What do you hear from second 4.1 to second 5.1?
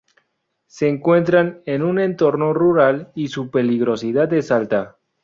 es alta.